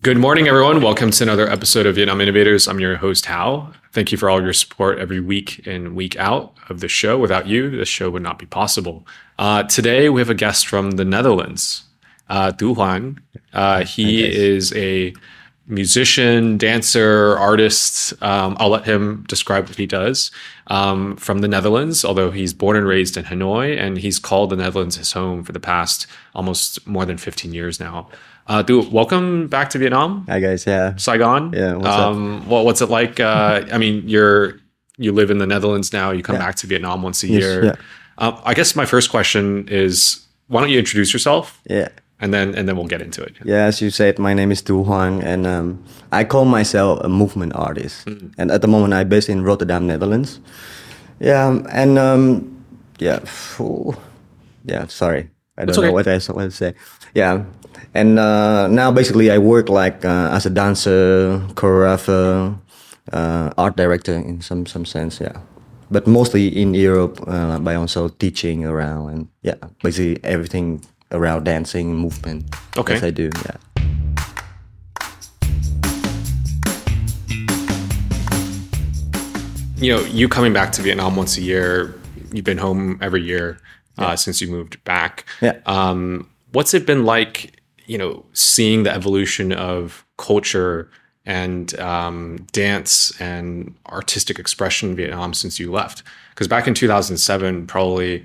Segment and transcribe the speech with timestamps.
[0.00, 0.80] Good morning, everyone.
[0.80, 2.68] Welcome to another episode of Vietnam Innovators.
[2.68, 3.72] I'm your host, Hao.
[3.92, 7.18] Thank you for all your support every week in, week out of the show.
[7.18, 9.04] Without you, this show would not be possible.
[9.40, 11.82] Uh, today, we have a guest from the Netherlands,
[12.28, 13.18] uh, Tu Hoang.
[13.52, 15.12] Uh, he is a
[15.66, 18.14] musician, dancer, artist.
[18.22, 20.30] Um, I'll let him describe what he does
[20.68, 24.56] um, from the Netherlands, although he's born and raised in Hanoi, and he's called the
[24.56, 26.06] Netherlands his home for the past
[26.36, 28.08] almost more than 15 years now.
[28.48, 30.24] Uh, Tu, welcome back to Vietnam.
[30.28, 30.96] Hi guys, yeah.
[30.96, 31.52] Saigon.
[31.52, 33.20] Yeah, what's um, Well, what's it like?
[33.20, 34.54] Uh, I mean, you're
[34.96, 36.10] you live in the Netherlands now.
[36.12, 36.46] You come Yeah.
[36.46, 37.64] back to Vietnam once a Yes, year.
[37.64, 37.74] yeah.
[38.16, 41.88] Um, I guess my first question is, why don't you introduce yourself, Yeah.
[42.20, 43.34] and then and then we'll get into it.
[43.44, 45.78] Yeah, as you said, my name is Tu Hoang, and um,
[46.10, 48.06] I call myself a movement artist.
[48.06, 48.28] Mm-hmm.
[48.40, 50.40] And at the moment, I'm based in Rotterdam, Netherlands.
[51.20, 52.42] Yeah, um, and um,
[52.98, 53.20] yeah,
[54.64, 54.86] yeah.
[54.88, 56.74] Sorry, I don't It's know what I what to say.
[57.14, 57.44] Yeah,
[57.98, 62.56] and uh, now basically I work like uh, as a dancer, choreographer,
[63.12, 65.20] uh, art director in some some sense.
[65.20, 65.40] Yeah.
[65.90, 71.96] But mostly in Europe, uh, by also teaching around and yeah, basically everything around dancing,
[71.96, 72.54] movement.
[72.76, 72.94] Okay.
[72.94, 73.30] Yes, I do.
[73.46, 73.56] Yeah.
[79.80, 81.94] You know, you coming back to Vietnam once a year.
[82.32, 83.58] You've been home every year
[83.96, 85.24] uh, since you moved back.
[85.40, 85.58] Yeah.
[85.66, 87.57] Um, what's it been like?
[87.88, 90.88] You know, seeing the evolution of culture
[91.26, 96.02] and um, dance and artistic expression in Vietnam since you left.
[96.30, 98.24] Because back in 2007, probably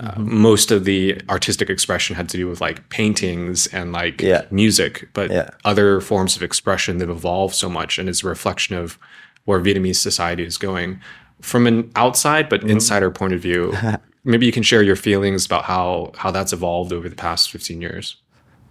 [0.00, 0.38] uh, Mm-hmm.
[0.42, 4.42] most of the artistic expression had to do with like paintings and like Yeah.
[4.50, 5.50] music, but Yeah.
[5.64, 8.98] other forms of expression they've evolved so much, and it's a reflection of
[9.44, 10.98] where Vietnamese society is going.
[11.40, 13.72] From an outside but insider point of view,
[14.24, 17.80] maybe you can share your feelings about how how that's evolved over the past 15
[17.80, 18.16] years.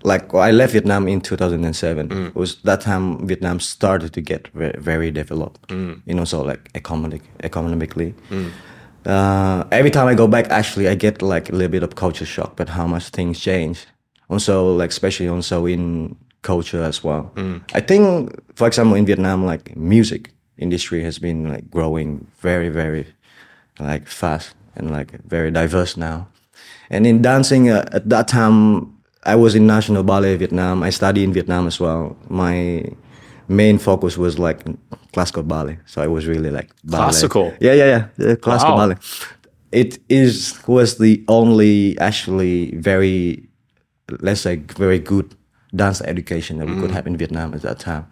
[0.03, 2.11] Like I left Vietnam in 2007.
[2.11, 5.71] It was that time Vietnam started to get very, very developed,
[6.05, 8.13] you know, so like economic, economically.
[9.05, 12.25] Uh, every time I go back, actually, I get like a little bit of culture
[12.25, 13.85] shock, but how much things change.
[14.29, 17.31] Also, like especially also in culture as well.
[17.73, 23.05] I think, for example, in Vietnam, like music industry has been like growing very, very
[23.79, 26.27] like fast and like very diverse now.
[26.89, 28.93] And in dancing, uh, at that time,
[29.25, 30.83] I was in National Ballet Vietnam.
[30.83, 32.15] I studied in Vietnam as well.
[32.29, 32.83] My
[33.47, 34.59] main focus was like
[35.13, 35.79] classical ballet.
[35.85, 37.03] So I was really like ballet.
[37.05, 37.53] Classical?
[37.59, 38.07] Yeah, yeah, yeah.
[38.17, 38.81] yeah classical Wow.
[38.81, 38.95] ballet.
[39.71, 43.47] It is was the only actually very,
[44.19, 45.35] let's say, very good
[45.75, 48.05] dance education that we could have in Vietnam at that time.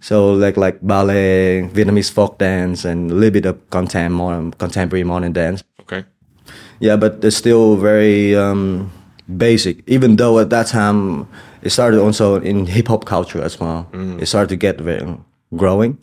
[0.00, 5.02] So like like ballet, Vietnamese folk dance, and a little bit of contem- modern, contemporary
[5.04, 5.64] modern dance.
[5.80, 6.04] Okay.
[6.80, 8.92] Yeah, but it's still very um,
[9.36, 9.82] basic.
[9.86, 11.26] Even though at that time
[11.62, 13.86] it started also in hip hop culture as well.
[13.92, 14.20] Mm.
[14.22, 15.16] It started to get very
[15.56, 15.98] growing.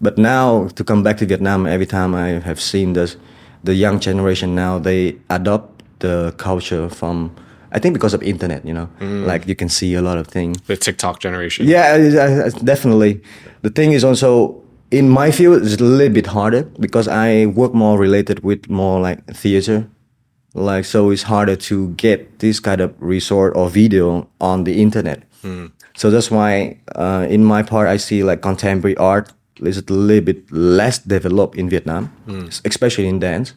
[0.00, 3.16] But now to come back to Vietnam, every time I have seen this,
[3.64, 7.30] the young generation now they adopt the culture from.
[7.72, 9.26] I think because of internet, you know, mm.
[9.26, 10.60] like you can see a lot of things.
[10.66, 11.66] The TikTok generation.
[11.66, 13.20] Yeah, I- I- I- definitely.
[13.62, 17.74] The thing is also in my field it's a little bit harder because I work
[17.74, 19.88] more related with more like theater.
[20.56, 25.22] Like so it's harder to get this kind of resort or video on the internet.
[25.96, 30.24] So that's why uh, in my part I see like contemporary art is a little
[30.24, 32.10] bit less developed in Vietnam,
[32.64, 33.54] especially in dance.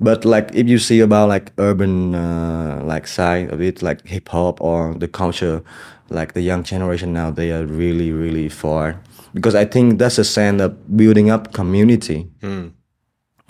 [0.00, 4.28] But like if you see about like urban uh, like side of it, like hip
[4.30, 5.62] hop or the culture,
[6.08, 8.96] like the young generation now, they are really really far.
[9.34, 12.28] Because I think that's a sense of building up community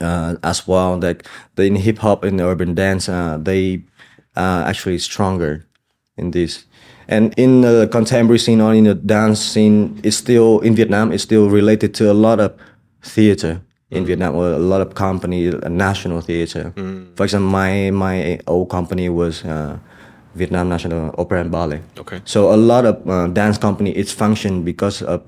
[0.01, 0.99] uh, as well.
[0.99, 3.83] Like the in hip hop and urban dance, uh, they
[4.37, 5.67] uh, actually stronger
[6.17, 6.65] in this.
[7.09, 11.13] And in the contemporary scene or in the dance scene, it's still in Vietnam.
[11.13, 12.55] It's still related to a lot of
[13.03, 16.73] theater in Vietnam, or a lot of company, national theater.
[17.17, 19.79] For example, my my old company was uh,
[20.35, 21.81] Vietnam National Opera and Ballet.
[21.99, 22.21] Okay.
[22.25, 25.23] So a lot of uh, dance company it's function because of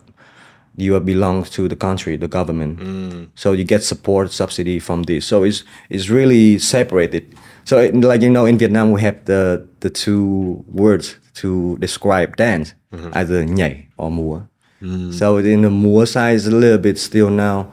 [0.77, 2.79] you belong to the country, the government.
[2.79, 3.29] Mm.
[3.35, 5.27] So you get support subsidy from this.
[5.27, 7.35] So it's it's really separated.
[7.65, 12.37] So it- like you know, in Vietnam we have the the two words to describe
[12.37, 13.11] dance, mm-hmm.
[13.15, 14.49] either nhảy or múa.
[14.83, 15.13] Mm.
[15.13, 17.67] So in the múa side is a little bit still now.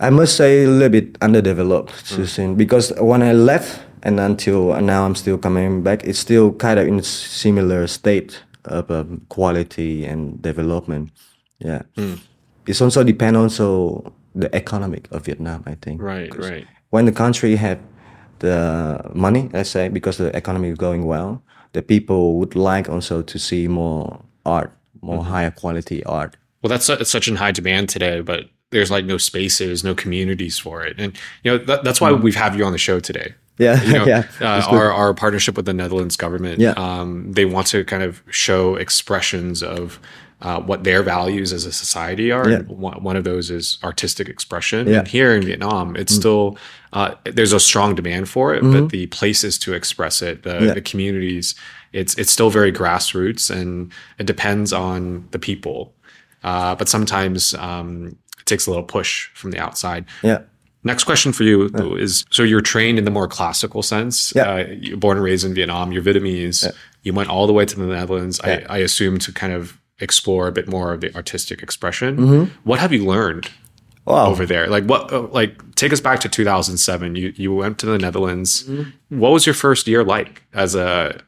[0.00, 2.26] I must say a little bit underdeveloped to mm.
[2.26, 6.78] see because when I left and until now I'm still coming back, it's still kind
[6.78, 11.10] of in a similar state of um, quality and development.
[11.58, 11.82] Yeah,
[12.66, 15.64] it's also depend also the economic of Vietnam.
[15.66, 16.66] I think Right, right.
[16.90, 17.78] When the country have
[18.38, 23.22] the money, let's say, because the economy is going well, the people would like also
[23.22, 24.72] to see more art
[25.02, 26.36] more higher quality art.
[26.62, 30.58] Well, that's it's such in high demand today, but there's like no spaces, no communities
[30.58, 33.34] for it, and you know that, that's why we've have you on the show today.
[33.58, 34.24] Yeah, You know, yeah.
[34.40, 36.60] uh, our our partnership with the Netherlands government.
[36.60, 36.72] Yeah.
[36.76, 40.00] um, they want to kind of show expressions of.
[40.40, 42.48] Uh, what their values as a society are.
[42.48, 42.58] Yeah.
[42.58, 44.86] And One, one of those is artistic expression.
[44.86, 45.00] Yeah.
[45.00, 46.56] And here in Vietnam, it's still
[46.92, 50.74] uh, there's a strong demand for it, but the places to express it, the, Yeah.
[50.74, 51.56] the communities,
[51.92, 53.90] it's it's still very grassroots, and
[54.20, 55.92] it depends on the people.
[56.44, 60.04] Uh, but sometimes um, it takes a little push from the outside.
[60.22, 60.42] Yeah.
[60.84, 64.32] Next question for you is: so you're trained in the more classical sense.
[64.36, 64.42] Yeah.
[64.52, 65.90] Uh, you're born and raised in Vietnam.
[65.90, 66.70] You're Vietnamese.
[67.02, 68.40] You went all the way to the Netherlands.
[68.44, 72.16] I, I assume to kind of explore a bit more of the artistic expression.
[72.16, 72.44] Mm-hmm.
[72.64, 73.50] What have you learned
[74.04, 74.30] Wow.
[74.30, 74.66] over there?
[74.68, 75.12] Like what?
[75.12, 77.14] uh, Like take us back to 2007.
[77.16, 78.64] You you went to the Netherlands.
[78.64, 79.18] Mm-hmm.
[79.20, 81.20] What was your first year like as a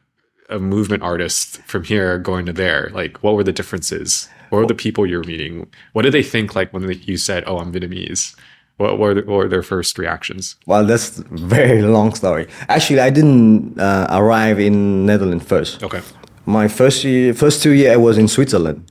[0.49, 2.89] a movement artist from here going to there?
[2.93, 4.27] Like what were the differences?
[4.49, 5.67] What were the people you were meeting?
[5.93, 8.35] What did they think like when they, you said, "Oh, I'm Vietnamese"?
[8.77, 10.55] What were the, what were their first reactions?
[10.65, 11.23] Well, that's a
[11.57, 12.47] very long story.
[12.67, 15.83] Actually, I didn't uh, arrive in Netherlands first.
[15.83, 16.01] Okay.
[16.45, 18.89] My first year, first two year, I was in Switzerland,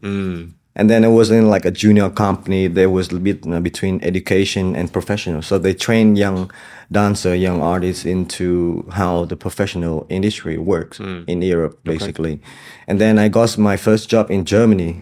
[0.77, 2.69] and then I was in like a junior company.
[2.69, 6.51] There was a bit uh, between education and professional, so they train young
[6.93, 12.41] dancer, young artists into how the professional industry works in Europe, basically.
[12.87, 15.01] And then I got my first job in Germany,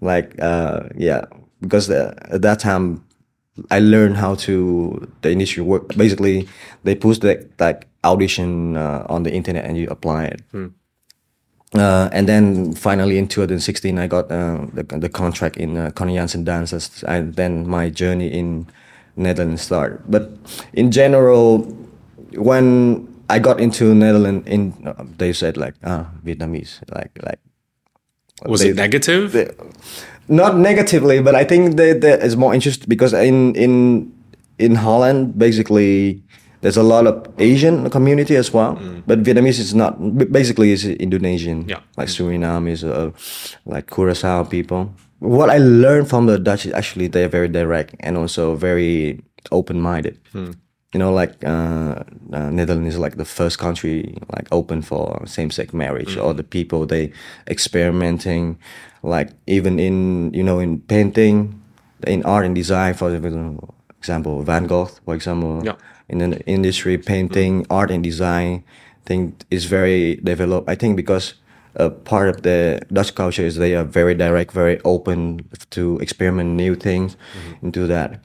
[0.00, 1.24] like uh, yeah,
[1.60, 3.04] because uh, at that time
[3.70, 5.88] I learned how to the industry work.
[5.96, 6.48] Basically,
[6.84, 10.42] they put the like audition uh, on the internet and you apply it.
[11.74, 16.14] Uh, and then finally in 2016, I got uh, the, the contract in uh, Conny
[16.14, 18.66] Janssen Danst, and then my journey in
[19.16, 20.00] Netherlands started.
[20.08, 20.30] But
[20.72, 21.58] in general,
[22.34, 27.40] when I got into Netherlands, in uh, they said like ah Vietnamese, like like
[28.46, 29.32] Was they- it negative?
[29.32, 29.54] the-
[30.28, 34.12] not negatively, but I think that that is more interesting because in in
[34.58, 36.22] in Holland, basically,
[36.66, 38.74] there's a lot of Asian community as well,
[39.06, 39.92] but Vietnamese is not.
[40.32, 41.78] Basically, is Indonesian, Yeah.
[41.96, 43.10] like Suriname is uh,
[43.64, 44.90] like Curacao people.
[45.20, 49.22] What I learned from the Dutch is actually they're very direct and also very
[49.52, 50.18] open-minded.
[50.94, 52.02] You know, like uh,
[52.34, 56.16] uh, Netherlands is like the first country like open for same-sex marriage.
[56.18, 57.12] Or the people they
[57.46, 58.58] experimenting,
[59.02, 61.62] like even in you know in painting,
[62.06, 62.94] in art and design.
[62.94, 63.14] For
[64.02, 65.76] example, Van Gogh, for example, Yeah.
[66.08, 68.64] In the industry, painting, art and design,
[69.04, 70.68] thing is very developed.
[70.68, 71.34] I think because
[71.74, 76.50] a part of the Dutch culture is they are very direct, very open to experiment
[76.50, 77.16] new things
[77.62, 78.20] and do that.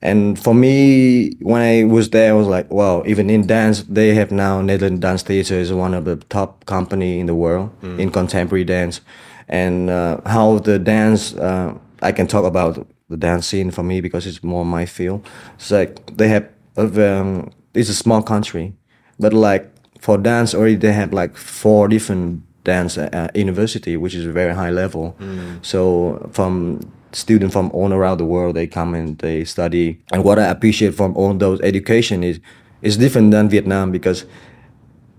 [0.00, 4.14] And for me, when I was there, I was like, wow, even in dance, they
[4.14, 8.10] have now Netherlands Dance Theater is one of the top company in the world in
[8.10, 9.00] contemporary dance.
[9.48, 14.00] And uh, how the dance, uh, I can talk about the dance scene for me
[14.00, 15.26] because it's more my field.
[15.56, 16.48] It's like they have,
[16.78, 18.72] a, um, it's a small country,
[19.18, 19.70] but like
[20.00, 24.54] for dance already they have like four different dance uh, university, which is a very
[24.54, 25.16] high level.
[25.62, 26.80] So from
[27.12, 29.98] students from all around the world, they come and they study.
[30.12, 32.40] And what I appreciate from all those education is
[32.82, 34.24] is different than Vietnam because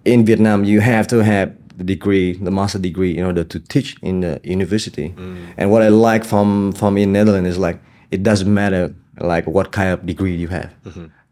[0.05, 3.95] in Vietnam you have to have the degree, the master degree, in order to teach
[4.01, 5.13] in the university.
[5.57, 7.79] And what I like from from in Netherlands is like
[8.11, 10.71] it doesn't matter like what kind of degree you have,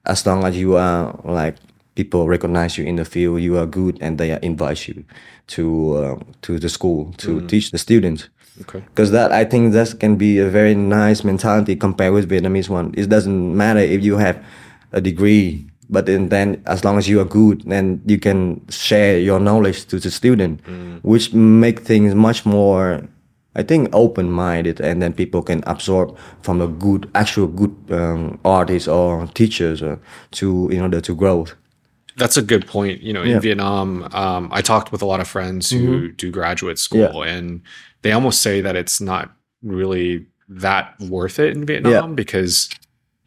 [0.07, 1.55] as long as you are like
[1.95, 5.03] people recognize you in the field, you are good, and they invite you
[5.47, 8.29] to uh, to the school to teach the students.
[8.61, 8.79] Okay.
[8.79, 12.93] Because that I think that can be a very nice mentality compared with Vietnamese one.
[12.97, 14.43] It doesn't matter if you have
[14.91, 19.19] a degree, but then, then as long as you are good, then you can share
[19.19, 20.61] your knowledge to the student,
[21.03, 23.03] which make things much more.
[23.57, 28.87] I think open-minded, and then people can absorb from a good, actual good um, artists
[28.87, 29.97] or teachers uh,
[30.31, 31.47] to in order to grow.
[32.17, 33.01] That's a good point.
[33.01, 33.35] You know, in Yeah.
[33.35, 33.41] Mm-hmm.
[33.41, 37.61] Vietnam, um, I talked with a lot of friends who do graduate school, and
[38.03, 39.31] they almost say that it's not
[39.63, 42.69] really that worth it in Vietnam because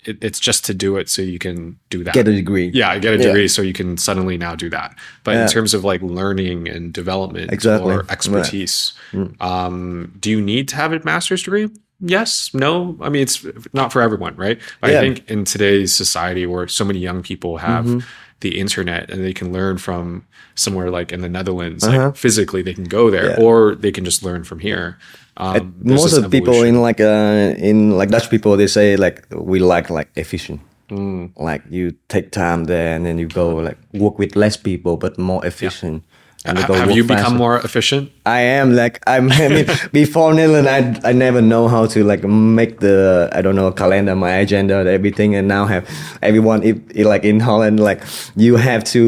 [0.04, 2.14] it, it's just to do it so you can do that.
[2.14, 2.70] Get a degree.
[2.74, 3.24] yeah, get a Yeah.
[3.26, 4.94] degree so you can suddenly now do that.
[5.24, 7.92] But in terms of like learning and development Exactly.
[7.92, 8.06] or Right.
[8.06, 8.12] Mm.
[8.12, 8.92] expertise,
[9.40, 11.68] um, do you need to have a master's degree?
[12.02, 12.96] Yes, no.
[13.02, 14.58] I mean, it's not for everyone, right?
[14.80, 17.98] But I think in today's society where so many young people have Mm-hmm.
[18.40, 22.06] The internet and they can learn from somewhere like in the Netherlands, Uh-huh.
[22.06, 23.44] like physically they can go there, Yeah.
[23.44, 24.96] or they can just learn from here.
[25.36, 29.24] Um, most of the people in like uh in like Dutch people they say like
[29.30, 30.60] we like like efficient.
[30.90, 31.30] Mm.
[31.36, 35.18] Like you take time there and then you go like work with less people but
[35.18, 36.02] more efficient.
[36.46, 37.22] And they Have work you faster.
[37.22, 38.10] become more efficient?
[38.24, 39.30] I am like I'm.
[39.30, 43.56] I mean, before Netherlands, I I never know how to like make the I don't
[43.56, 45.84] know calendar, my agenda, everything, and now have
[46.22, 46.62] everyone.
[46.62, 48.00] If, if, like in Holland, like
[48.36, 49.02] you have to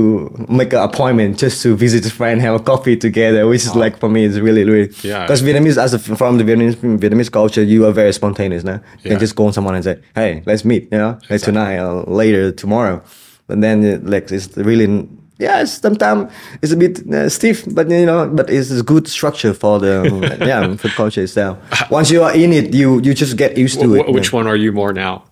[0.50, 3.98] make an appointment just to visit a friend, have a coffee together, which is like
[3.98, 4.90] for me is really really.
[5.02, 5.22] Yeah.
[5.24, 8.62] Because Vietnamese, as a, from the Vietnamese Vietnamese culture, you are very spontaneous.
[8.62, 9.10] Now you Yeah.
[9.12, 12.04] can just go on someone and say, "Hey, let's meet," you know, like tonight or
[12.04, 13.00] later tomorrow.
[13.46, 15.08] But then it, like it's really
[15.38, 16.30] yeah, it's sometimes
[16.62, 20.36] it's a bit uh, stiff, but you know, but it's a good structure for the
[20.46, 21.58] yeah for culture itself.
[21.90, 24.06] Once you are in it, you you just get used to Wh- it.
[24.06, 25.24] wh- which one are you more now?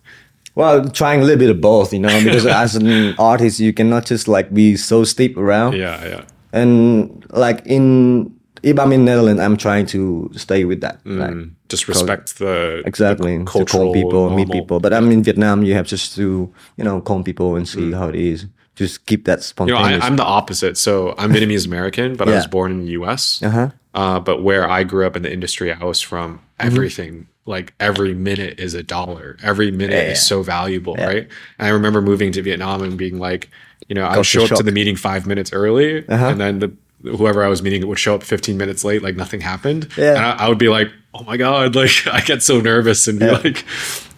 [0.56, 4.04] Well, trying a little bit of both, you know, because as an artist, you cannot
[4.06, 5.74] just like be so stiff around.
[5.76, 6.22] Yeah, yeah.
[6.52, 10.98] And like in if I'm in Netherlands, I'm trying to stay with that.
[11.06, 14.80] Like Mm, Just respect the exactly the to cultural call people, meet people.
[14.80, 18.08] But I'm in Vietnam, you have just to you know call people and see how
[18.08, 18.46] it is.
[18.80, 19.66] Just keep that Mm.
[19.68, 20.02] You know, spontaneous.
[20.02, 20.78] I, I'm the opposite.
[20.78, 23.42] So I'm Vietnamese American, but I was born in the U.S.
[23.42, 23.70] Uh-huh.
[23.92, 26.66] Uh, but where I grew up in the industry I was from, Mm-hmm.
[26.66, 29.36] everything like every minute is a dollar.
[29.42, 31.26] Every minute Yeah, is so valuable, right?
[31.58, 33.48] And I remember moving to Vietnam and being like,
[33.88, 36.26] you know, I would show up to the meeting five minutes early, Uh-huh.
[36.26, 36.70] and then the
[37.02, 39.88] whoever I was meeting would show up 15 minutes late, like nothing happened.
[39.96, 40.10] Yeah.
[40.16, 43.18] And I, I would be like, oh my god, like I get so nervous and
[43.18, 43.64] be like,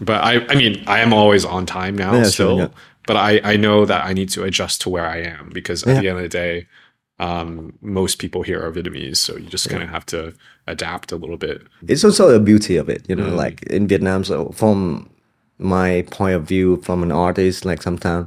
[0.01, 2.69] but I, I mean, I am always on time now Yeah, still yeah.
[3.07, 5.95] But I, I know that I need to adjust to where I am because at
[5.95, 6.01] Yeah.
[6.01, 6.67] the end of the day,
[7.19, 10.35] um, most people here are Vietnamese, so you just kind of have to
[10.67, 11.63] adapt a little bit.
[11.89, 13.37] it's also the beauty of it, you know, Mm.
[13.37, 14.25] like in Vietnam.
[14.25, 15.09] So from
[15.59, 18.27] my point of view, from an artist, like sometimes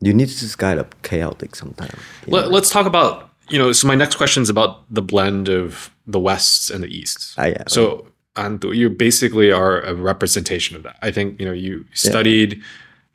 [0.00, 1.94] you need to just kind of chaotic sometimes.
[2.26, 3.72] Let, let's talk about you know.
[3.72, 7.34] So my next question is about the blend of the West and the East.
[7.38, 7.62] Ah, yeah.
[7.68, 10.96] So and you basically are a representation of that.
[11.00, 12.60] I think you know you studied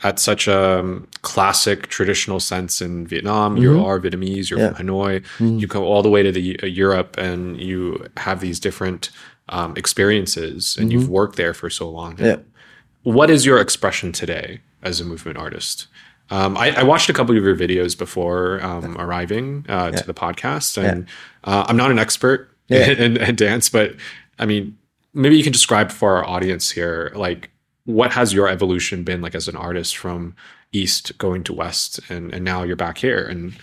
[0.03, 3.57] at such a um, classic traditional sense in Vietnam.
[3.57, 4.49] You are Vietnamese.
[4.49, 4.71] You're Mm-hmm.
[4.71, 4.73] Yeah.
[4.73, 5.59] from Hanoi.
[5.61, 9.09] You go all the way to the uh, Europe, and you have these different
[9.49, 12.15] um, experiences, and you've worked there for so long.
[12.15, 12.25] Mm-hmm.
[12.25, 12.35] Yeah.
[13.03, 15.87] What is your expression today as a movement artist?
[16.29, 20.13] Um, I, I watched a couple of your videos before um, arriving uh, to the
[20.13, 21.05] podcast, and
[21.43, 22.89] uh, I'm not an expert Yeah.
[22.91, 23.95] in, in dance, but
[24.39, 24.77] I mean,
[25.13, 27.49] maybe you can describe for our audience here, like
[27.91, 30.35] what has your evolution been like as an artist from
[30.71, 33.53] East going to West, and, and now you're back here, and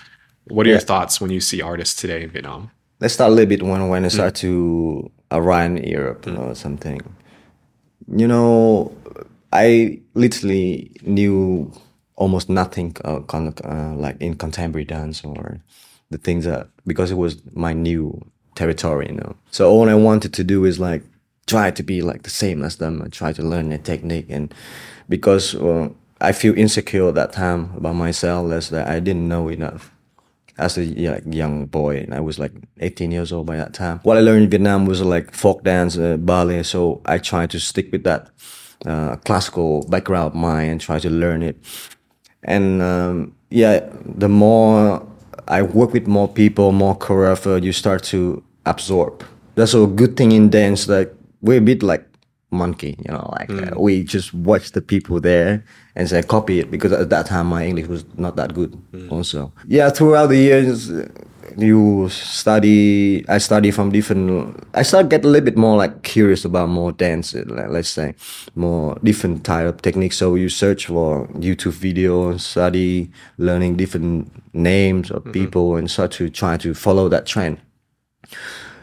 [0.49, 2.71] what are your thoughts when you see artists today in Vietnam?
[3.01, 4.41] Let's start a little bit when when I start Mm.
[4.41, 7.01] to arrive in Europe or something.
[8.21, 8.93] You know,
[9.53, 11.71] I literally knew
[12.17, 15.61] almost nothing uh, con- uh, like in contemporary dance or
[16.11, 18.21] the things that because it was my new
[18.55, 19.37] territory, you know.
[19.51, 21.03] So all I wanted to do is like
[21.49, 24.55] try to be like the same as them and try to learn the technique and
[25.09, 25.89] because uh,
[26.21, 29.93] I feel insecure at that time about myself as that I didn't know enough
[30.59, 34.01] as a like, young boy, and I was like 18 years old by that time.
[34.03, 36.65] What I learned in Vietnam was like folk dance, uh, ballet.
[36.65, 38.31] So I tried to stick with that
[38.85, 41.57] uh, classical background of mine and try to learn it.
[42.43, 45.07] And um, yeah, the more
[45.47, 49.25] I work with more people, more choreographer, you start to absorb.
[49.55, 50.89] That's a good thing in dance.
[50.89, 52.05] Like we're a bit like
[52.51, 53.81] monkey, you know, like uh, hmm.
[53.81, 55.65] we just watch the people there
[55.95, 58.75] and say copy it because at that time my English was not that good.
[58.91, 59.13] Hmm.
[59.13, 60.91] Also, yeah, throughout the years.
[61.57, 63.27] You study.
[63.27, 64.63] I study from different.
[64.75, 67.35] I start get a little bit more like curious about more dance.
[67.35, 68.15] like, Let's say
[68.55, 70.19] more different type of techniques.
[70.19, 75.33] So you search for YouTube video, study, learning different names of hmm.
[75.33, 77.59] people, and start to try to follow that trend.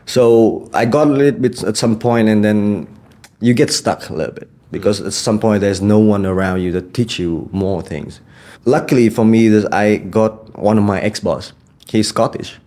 [0.05, 2.87] So I got a little bit at some point, and then
[3.39, 6.71] you get stuck a little bit because at some point there's no one around you
[6.73, 8.19] that teach you more things.
[8.65, 11.53] Luckily for me, that I got one of my ex boss.
[11.87, 12.57] He's Scottish,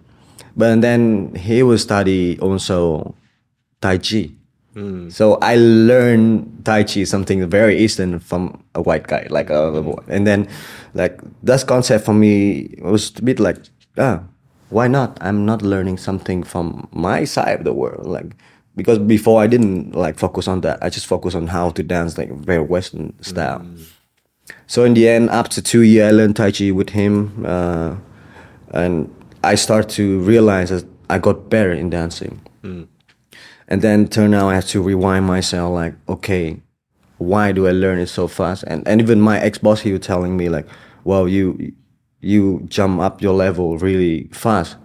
[0.57, 3.15] but then he will study also
[3.81, 4.31] Tai Chi.
[5.11, 10.01] So I learned Tai Chi, something very Eastern from a white guy, like a boy.
[10.07, 10.47] And then,
[10.95, 13.57] like that concept for me was a bit like,
[13.97, 14.23] ah,
[14.71, 15.19] why not?
[15.21, 18.35] I'm not learning something from my side of the world, like
[18.77, 20.79] because before I didn't like focus on that.
[20.83, 23.67] I just focus on how to dance like very Western style.
[24.67, 27.97] So in the end, after two years, I learned Tai Chi with him, uh,
[28.73, 32.41] and I start to realize that I got better in dancing.
[33.71, 36.61] And then turn out I have to rewind myself, like, okay,
[37.19, 38.65] why do I learn it so fast?
[38.67, 40.67] And and even my ex boss, he was telling me like,
[41.05, 41.73] well, you
[42.21, 44.77] you jump up your level really fast.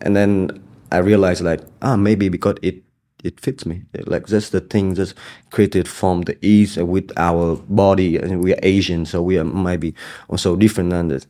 [0.00, 2.82] And then I realized like, ah, maybe because it
[3.22, 3.82] it fits me.
[4.06, 5.14] Like that's the thing that's
[5.50, 9.94] created from the east with our body, and we are Asian, so we are maybe
[10.28, 11.26] also different than this.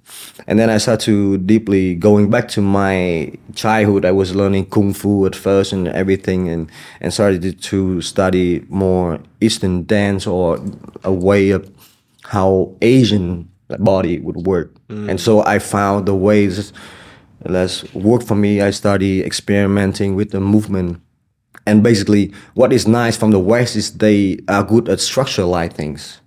[0.47, 4.05] And then I started to deeply going back to my childhood.
[4.05, 9.21] I was learning kung fu at first and everything, and and started to study more
[9.41, 10.59] Eastern dance or
[11.05, 11.71] a way of
[12.25, 14.75] how Asian body would work.
[15.09, 16.73] And so I found the ways
[17.41, 18.61] that's worked for me.
[18.61, 21.01] I started experimenting with the movement.
[21.67, 26.21] And basically, what is nice from the West is they are good at structuralized things.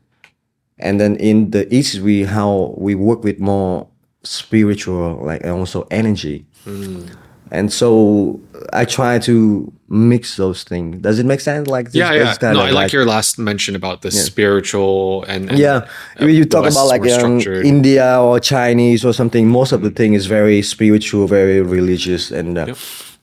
[0.77, 3.87] And then in the East, we how we work with more
[4.23, 6.45] spiritual, like and also energy.
[6.65, 7.09] Mm.
[7.51, 8.39] And so
[8.73, 11.01] I try to mix those things.
[11.01, 11.67] Does it make sense?
[11.67, 12.35] Like this- Yeah, yeah.
[12.53, 15.87] No, I like, your last mention about the spiritual and, and yeah,
[16.21, 17.39] uh, you talk about like um.
[17.63, 19.47] India or Chinese or something.
[19.47, 22.73] Most of the thing is very spiritual, very religious, and uh,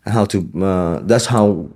[0.07, 0.39] how to.
[0.63, 1.69] Uh, that's how.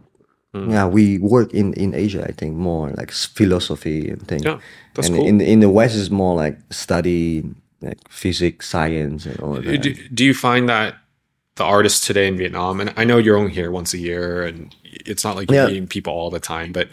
[0.55, 0.71] Hmm.
[0.71, 2.25] Yeah, we work in in Asia.
[2.27, 4.45] I think more like philosophy and things.
[4.45, 4.59] Yeah,
[4.95, 5.27] that's and cool.
[5.27, 7.45] in in the West is more like study,
[7.83, 9.83] like physics, science, and all that.
[9.83, 10.95] do, do you find that
[11.57, 14.75] the artists today in Vietnam, and I know you're only here once a year, and
[14.85, 15.67] it's not like you're Yeah.
[15.67, 16.89] meeting people all the time, but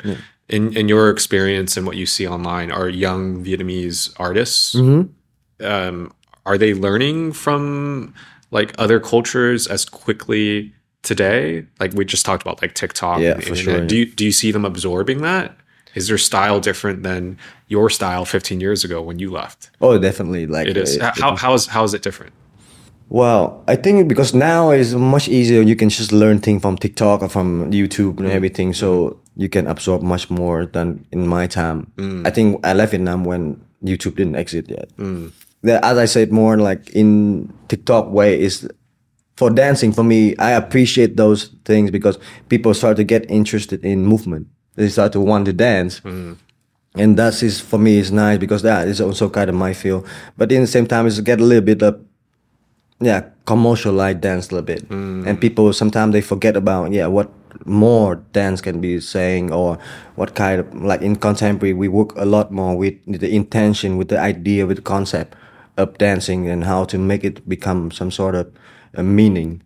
[0.50, 5.66] in in your experience and what you see online, are young Vietnamese artists, Mm-hmm.
[5.66, 6.12] um,
[6.46, 8.14] are they learning from
[8.52, 11.66] like other cultures as quickly today?
[11.80, 13.20] Like we just talked about, like TikTok.
[13.20, 13.86] Yeah, and for sure.
[13.86, 15.56] Do you do you see them absorbing that?
[15.96, 19.70] Is their style different than your style 15 years ago when you left?
[19.80, 20.48] Oh, definitely.
[20.48, 20.98] Like It is.
[21.00, 22.34] uh, how how is how is it different?
[23.10, 25.62] Well, I think because now it's much easier.
[25.62, 28.32] You can just learn things from TikTok or from YouTube and mm.
[28.32, 29.18] everything, so mm.
[29.38, 31.92] you can absorb much more than in my time.
[31.98, 32.26] Mm.
[32.26, 34.90] I think I left Vietnam when YouTube didn't exist yet.
[35.62, 38.68] The, as I said, more like in TikTok way is
[39.38, 39.94] for dancing.
[39.94, 42.18] For me, I appreciate those things because
[42.50, 44.48] people start to get interested in movement.
[44.76, 46.02] They start to want to dance
[46.96, 50.06] and that is for me is nice because that is also kind of my feel.
[50.38, 52.00] But in the same time, it's get a little bit of
[53.04, 55.28] yeah commercialized dance a little bit, mm.
[55.28, 57.30] and people sometimes they forget about yeah what
[57.66, 59.78] more dance can be saying or
[60.16, 64.08] what kind of like in contemporary we work a lot more with the intention with
[64.10, 65.36] the idea with the concept
[65.78, 68.52] of dancing and how to make it become some sort of
[68.96, 69.62] a meaning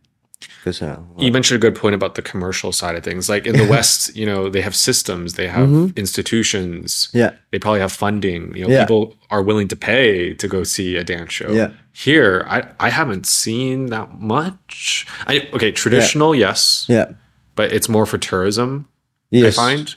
[1.17, 3.29] you mentioned a good point about the commercial side of things.
[3.29, 5.97] Like in the West, you know, they have systems, they have mm-hmm.
[5.97, 8.55] institutions, yeah they probably have funding.
[8.55, 8.83] You know, Yeah.
[8.83, 11.51] people are willing to pay to go see a dance show.
[11.51, 11.71] Yeah.
[11.93, 15.07] Here, I, I haven't seen that much.
[15.25, 17.13] I okay, traditional, yes, yeah
[17.57, 18.87] but it's more for tourism.
[19.31, 19.95] yes I find.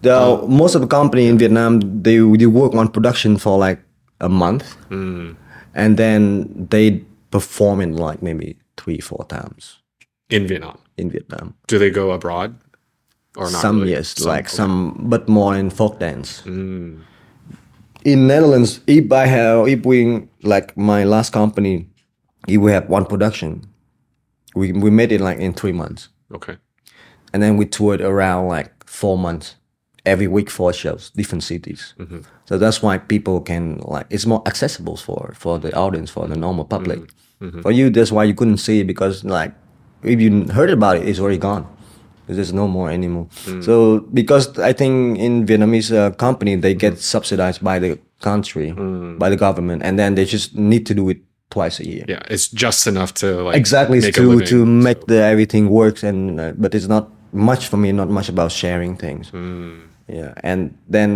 [0.00, 3.80] The um, most of the company in Vietnam they they work on production for like
[4.18, 5.36] a month, mm.
[5.74, 9.79] and then they perform in like maybe three four times
[10.30, 10.78] in Vietnam.
[10.96, 11.54] in Vietnam.
[11.66, 12.56] Do they go abroad
[13.36, 13.60] or not?
[13.60, 13.92] some really?
[13.92, 14.56] yes, Some, like okay.
[14.56, 16.42] some, but more in folk dance.
[16.42, 17.02] Mm.
[18.04, 21.88] In Netherlands, if I have if we like my last company,
[22.48, 23.62] if we have one production,
[24.54, 26.08] we we made it like in three months.
[26.32, 26.56] Okay.
[27.32, 29.56] and then we toured around like four months
[30.06, 32.20] every week four shows different cities mm-hmm.
[32.44, 36.36] so that's why people can like it's more accessible for for the audience for the
[36.36, 37.46] normal public mm-hmm.
[37.46, 37.60] Mm-hmm.
[37.60, 39.52] for you that's why you couldn't see it because like
[40.02, 41.64] if you heard about it it's already gone.
[42.30, 43.26] there's no more anymore.
[43.66, 43.74] So
[44.14, 48.68] because i think in vietnamese uh, company they get subsidized by the country
[49.22, 51.18] by the government and then they just need to do it
[51.50, 52.04] twice a year.
[52.06, 54.46] Yeah, it's just enough to like exactly to living.
[54.52, 58.28] to make the everything works and uh, but it's not much for me not much
[58.28, 59.30] about sharing things.
[59.34, 59.78] Hmm.
[60.18, 60.60] yeah and
[60.94, 61.10] then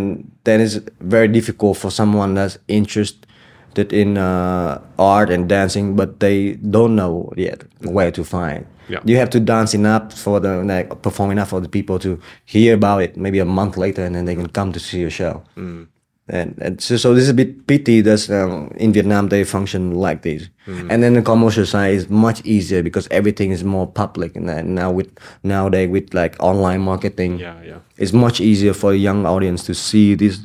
[0.47, 0.77] then it's
[1.15, 6.39] very difficult for someone that's interested in uh, art and dancing but they
[6.77, 7.59] don't know yet
[7.97, 9.01] where to find Yeah.
[9.05, 12.75] you have to dance enough for the like perform enough for the people to hear
[12.75, 15.43] about it maybe a month later and then they can come to see your show
[15.55, 15.83] Hmm.
[16.29, 19.93] and, and so, so this is a bit pity that um, in Vietnam they function
[19.93, 20.49] like this.
[20.91, 24.35] And then the commercial side is much easier because everything is more public.
[24.37, 25.09] And then now with
[25.43, 27.79] nowadays with like online marketing, Yeah, yeah.
[27.99, 30.39] it's much easier for a young audience to see this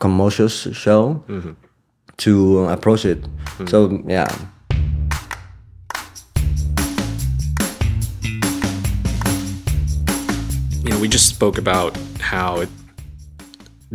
[0.00, 1.22] commercial show
[2.16, 3.18] to uh, approach it.
[3.68, 4.26] So yeah,
[10.94, 12.68] know, we just spoke about how it,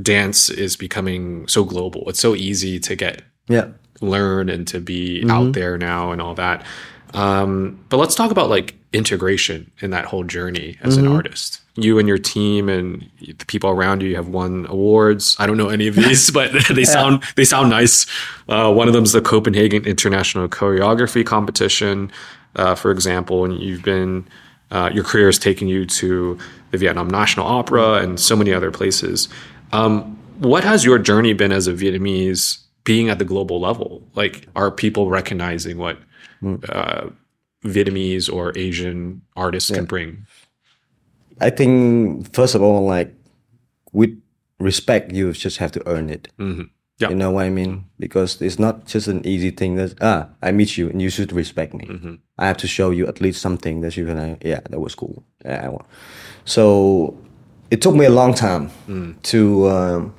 [0.01, 2.03] dance is becoming so global.
[2.07, 3.69] It's so easy to get yeah,
[4.01, 6.65] learn and to be out there now and all that.
[7.13, 11.61] Um, but let's talk about like integration in that whole journey as an artist.
[11.75, 15.35] You and your team and the people around you, you have won awards.
[15.39, 18.05] I don't know any of these, but they sound they sound nice.
[18.47, 22.11] Uh, one of them is the Copenhagen International Choreography Competition,
[22.55, 24.27] uh, for example, and you've been
[24.71, 26.37] Uh, your career has taken you to
[26.71, 29.27] the Vietnam National Opera and so many other places.
[29.71, 34.07] Um, what has your journey been as a Vietnamese being at the global level?
[34.15, 35.99] Like, are people recognizing what
[36.69, 37.09] uh,
[37.65, 40.25] Vietnamese or Asian artists can bring?
[41.41, 43.13] I think first of all, like
[43.91, 44.21] with
[44.59, 46.27] respect, you just have to earn it.
[46.99, 47.09] Yeah.
[47.09, 47.85] You know what I mean?
[47.97, 51.31] Because it's not just an easy thing that ah, I meet you and you should
[51.31, 51.87] respect me.
[52.37, 55.23] I have to show you at least something that you're gonna yeah, that was cool.
[55.45, 55.77] Yeah.
[56.45, 57.17] So
[57.71, 58.69] it took me a long time
[59.23, 60.13] to um,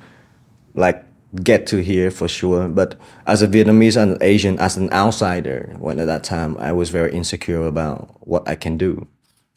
[0.73, 1.05] like
[1.43, 2.67] get to here for sure.
[2.67, 2.95] But
[3.27, 7.13] as a Vietnamese and Asian, as an outsider, when at that time I was very
[7.13, 9.07] insecure about what I can do.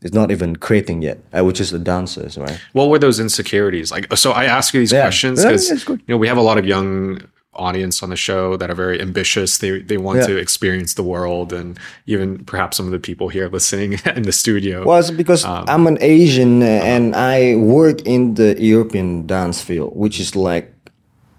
[0.04, 1.18] It's not even creating yet.
[1.48, 2.58] which is the dancers, right?
[2.72, 4.04] What were those insecurities like?
[4.16, 5.04] So I ask you these Yeah.
[5.06, 6.00] questions because good.
[6.06, 7.20] you know we have a lot of young
[7.68, 9.58] audience on the show that are very ambitious.
[9.58, 10.26] They they want Yeah.
[10.30, 14.32] to experience the world, and even perhaps some of the people here listening in the
[14.32, 14.76] studio.
[14.88, 17.04] Well, it's because Um, I'm an Asian uh, and
[17.36, 20.66] I work in the European dance field, which is like,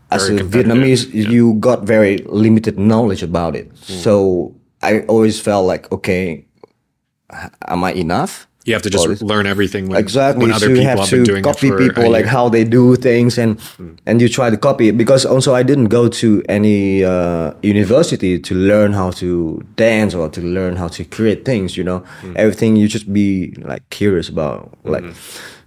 [0.09, 1.29] as a Vietnamese, yeah.
[1.35, 3.67] you got very limited knowledge about it.
[4.03, 6.45] So I always felt like, okay,
[7.67, 8.47] am I enough?
[8.65, 10.41] You have to just learn everything when, exactly.
[10.41, 12.63] when other so you people have have to been doing copy people, like how they
[12.63, 13.93] do things, and hmm.
[14.07, 14.97] and you try to copy it.
[14.97, 20.29] Because also I didn't go to any uh, university to learn how to dance or
[20.29, 21.77] to learn how to create things.
[21.77, 22.33] You know, hmm.
[22.35, 25.03] everything you just be like curious about, like.
[25.03, 25.11] Hmm.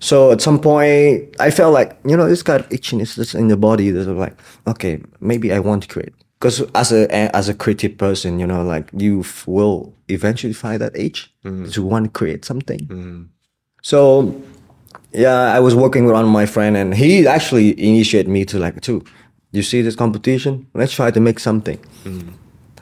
[0.01, 3.49] So at some point, I felt like you know this kind of itchiness that's in
[3.49, 3.91] the body.
[3.91, 6.15] That's like okay, maybe I want to create.
[6.39, 10.81] Because as a as a creative person, you know, like you f- will eventually find
[10.81, 11.69] that itch mm-hmm.
[11.71, 12.81] to want to create something.
[12.81, 13.23] Mm-hmm.
[13.83, 14.41] So
[15.13, 18.59] yeah, I was working with one of my friend, and he actually initiated me to
[18.59, 19.03] like, too.
[19.51, 20.67] You see this competition?
[20.75, 21.79] Let's try to make something.
[22.05, 22.29] Mm-hmm.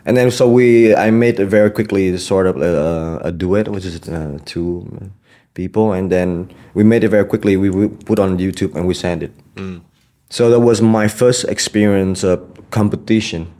[0.04, 3.84] And then so we, I made it very quickly sort of a, a duet, which
[3.84, 5.10] is uh, two
[5.54, 7.56] people, and then we made it very quickly.
[7.56, 9.32] We, we put on YouTube and we sent it.
[9.54, 9.82] Mm.
[10.28, 13.52] So that was my first experience of competition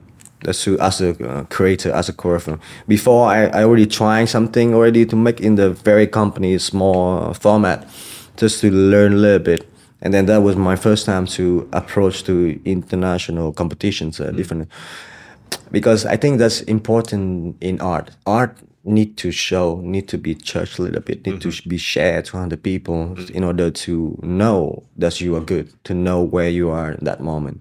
[0.46, 2.61] as a, as a uh, creator, as a choreographer.
[2.88, 7.88] Before I, I already trying something already to make in the very company small format,
[8.37, 9.68] just to learn a little bit.
[10.02, 14.68] And then that was my first time to approach to international competitions, uh, different.
[15.70, 18.11] Because I think that's important in art.
[18.26, 21.68] Art need to show, need to be judged a little bit, need to mm-hmm.
[21.68, 26.22] be shared to other people in order to know that you are good, to know
[26.22, 27.61] where you are in that moment.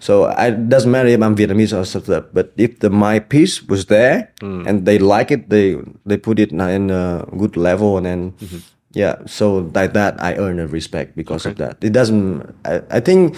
[0.00, 3.62] So I, it doesn't matter if I'm Vietnamese or something, but if the my piece
[3.62, 4.66] was there mm.
[4.66, 8.58] and they like it, they they put it in a good level, and then mm-hmm.
[8.92, 11.78] yeah, so like that I earn a respect because of that.
[11.82, 12.54] It doesn't.
[12.64, 13.36] I, I think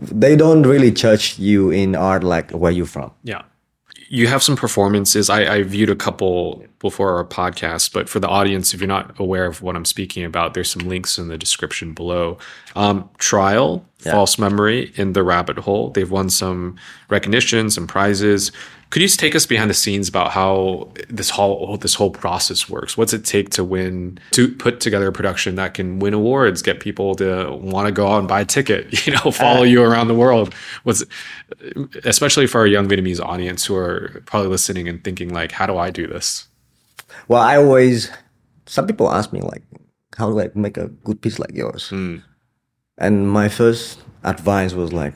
[0.00, 3.12] they don't really judge you in art like where you're from.
[3.22, 3.42] Yeah.
[4.12, 5.30] You have some performances.
[5.30, 9.18] I, I viewed a couple before our podcast, but for the audience, if you're not
[9.18, 12.36] aware of what I'm speaking about, there's some links in the description below.
[12.76, 15.90] Um, Trial, False Memory, in the Rabbit Hole.
[15.90, 16.76] They've won some
[17.08, 18.52] recognitions and prizes.
[18.90, 22.68] Could you just take us behind the scenes about how this whole this whole process
[22.68, 22.94] works?
[22.94, 26.80] What's it take to win to put together a production that can win awards, get
[26.80, 30.08] people to want to go out and buy a ticket, you know, follow you around
[30.08, 30.52] the world?
[30.82, 31.04] What's
[32.04, 35.78] especially for our young Vietnamese audience who are probably listening and thinking like, how do
[35.78, 36.48] I do this?
[37.28, 38.10] Well, I always.
[38.66, 39.62] Some people ask me like,
[40.16, 41.88] how do I make a good piece like yours?
[41.88, 42.18] Hmm.
[43.02, 45.14] And my first advice was like,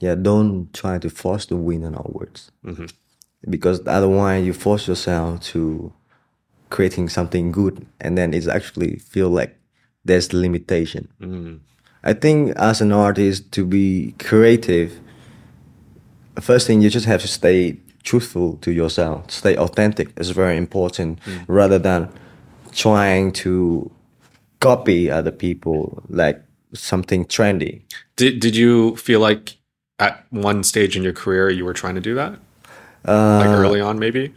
[0.00, 2.86] yeah, don't try to force the wind on our words, mm-hmm.
[3.50, 5.92] because otherwise you force yourself to
[6.70, 9.54] creating something good, and then it's actually feel like
[10.06, 11.08] there's limitation.
[11.20, 11.60] Mm.
[12.02, 14.98] I think as an artist to be creative,
[16.40, 21.20] first thing you just have to stay truthful to yourself, stay authentic is very important,
[21.20, 21.44] mm.
[21.48, 22.08] rather than
[22.72, 23.90] trying to
[24.60, 26.02] copy other people.
[26.08, 27.82] Like something trendy.
[28.16, 29.56] Did did you feel like
[29.98, 32.38] at one stage in your career you were trying to do that?
[33.06, 34.32] like early on, maybe.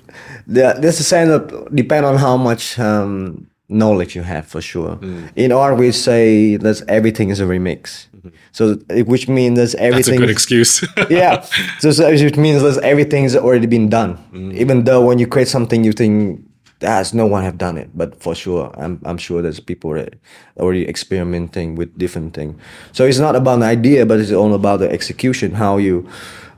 [0.45, 4.97] Yeah, there's a sense of depend on how much um, knowledge you have for sure.
[4.97, 5.29] Mm.
[5.35, 8.05] In art, we say that everything is a remix.
[8.51, 9.95] So, uh, which means that Mm-hmm.
[9.95, 10.85] That's a good excuse.
[11.09, 11.41] yeah,
[11.79, 14.17] so, so it means that everything's already been done.
[14.33, 14.53] Mm.
[14.53, 16.43] Even though when you create something, you think
[16.79, 20.15] that's no one have done it, but for sure, I'm I'm sure there's people that
[20.57, 22.59] already experimenting with different things.
[22.93, 25.53] So it's not about an idea, but it's all about the execution.
[25.55, 26.07] How you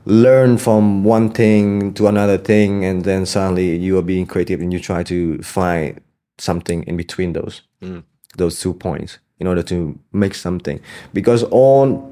[0.04, 4.72] learn from one thing to another thing, and then suddenly you are being creative and
[4.72, 6.00] you try to find
[6.38, 8.02] something in between those mm.
[8.36, 10.80] those two points in order to make something.
[11.12, 12.11] Because on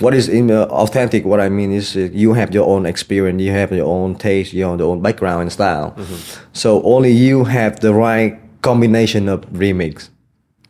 [0.00, 3.40] what is in uh, authentic what i mean is uh, you have your own experience
[3.40, 5.94] you have your own taste you have your own, background and style
[6.52, 10.10] so only you have the right combination of remix.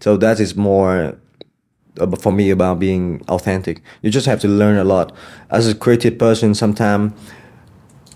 [0.00, 1.16] So that is more
[1.98, 3.80] ab- for me about being authentic.
[4.02, 5.12] You just have to learn a lot.
[5.50, 7.12] As a creative person, sometimes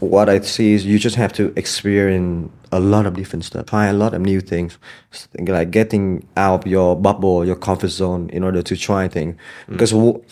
[0.00, 3.86] what I see is you just have to experience a lot of different stuff, try
[3.86, 4.78] a lot of new things,
[5.38, 9.34] like getting out of your bubble, your comfort zone, in order to try things.
[9.68, 10.22] Because w-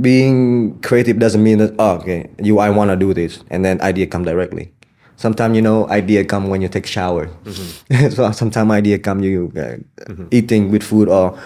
[0.00, 3.80] being creative doesn't mean that oh, okay, you I want to do this, and then
[3.80, 4.72] idea come directly.
[5.16, 7.26] Sometimes you know idea come when you take shower.
[7.44, 8.08] Mm-hmm.
[8.14, 10.26] so sometimes idea come you uh, mm-hmm.
[10.30, 11.38] eating with food or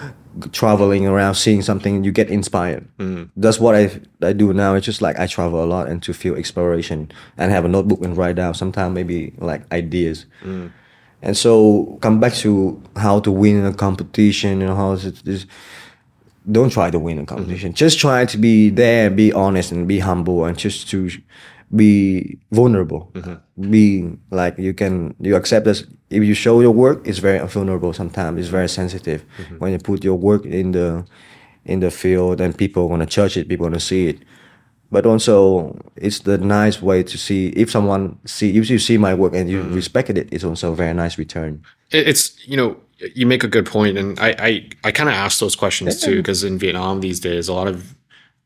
[0.51, 2.87] traveling around, seeing something, you get inspired.
[2.97, 3.29] Mm-hmm.
[3.37, 4.75] That's what I I do now.
[4.75, 8.03] It's just like I travel a lot and to feel exploration and have a notebook
[8.03, 8.53] and write down.
[8.53, 10.25] Sometimes maybe like ideas.
[10.43, 10.71] Mm.
[11.21, 15.45] And so come back to how to win a competition and how is it this
[16.51, 17.69] don't try to win a competition.
[17.69, 17.75] Mm-hmm.
[17.75, 21.09] Just try to be there, be honest and be humble and just to
[21.75, 23.11] be vulnerable.
[23.13, 23.71] Mm-hmm.
[23.71, 27.93] Be like you can you accept this if you show your work it's very vulnerable
[27.93, 28.39] sometimes.
[28.39, 29.25] It's very sensitive.
[29.37, 29.57] Mm-hmm.
[29.57, 31.05] When you put your work in the
[31.65, 34.19] in the field and people are gonna judge it, people are gonna see it.
[34.91, 39.13] But also it's the nice way to see if someone see if you see my
[39.13, 41.63] work and you respected it, it's also a very nice return.
[41.89, 42.77] It's you know
[43.15, 46.17] you make a good point and i i, I kind of ask those questions too
[46.17, 47.95] because in vietnam these days a lot of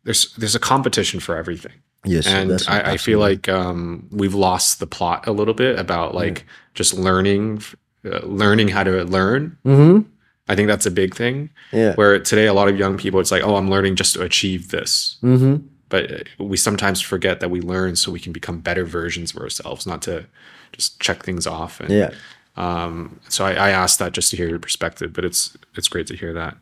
[0.03, 1.73] there's there's a competition for everything
[2.05, 6.15] Yes, and I, I feel like um, we've lost the plot a little bit about
[6.15, 7.61] like just learning
[8.05, 10.07] uh, learning how to learn Mm-hmm.
[10.47, 11.95] i think that's a big thing Yeah.
[11.95, 14.69] where today a lot of young people it's like oh i'm learning just to achieve
[14.69, 15.65] this Mm-hmm.
[15.89, 19.41] but uh, we sometimes forget that we learn so we can become better versions of
[19.41, 20.25] ourselves not to
[20.71, 22.11] just check things off and Yeah.
[22.57, 26.07] Um, so I, I asked that just to hear your perspective, but it's it's great
[26.07, 26.57] to hear that.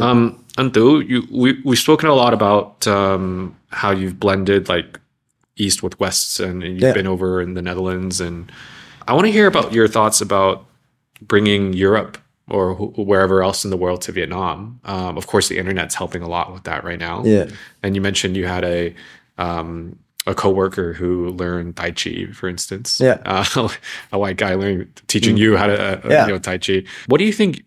[0.00, 4.98] Um, Antu, you we we've spoken a lot about um, how you've blended like
[5.56, 6.92] East with West, and, and you've Yeah.
[6.94, 8.50] been over in the Netherlands, and
[9.06, 10.64] I want to hear about your thoughts about
[11.20, 12.16] bringing Europe
[12.48, 14.80] or wh- wherever else in the world to Vietnam.
[14.84, 17.22] Um, of course, the internet's helping a lot with that right now.
[17.24, 17.46] Yeah.
[17.82, 18.94] And you mentioned you had a
[19.38, 22.98] um, a coworker who learned Tai Chi, for instance.
[23.00, 23.18] Yeah.
[23.26, 23.68] Uh,
[24.12, 26.26] a white guy learning teaching you how to uh, Yeah.
[26.26, 26.84] you know Tai Chi.
[27.06, 27.62] What do you think